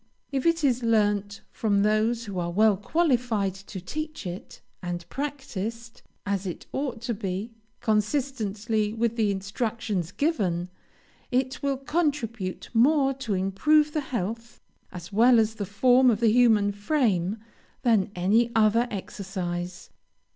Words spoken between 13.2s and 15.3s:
improve the health, as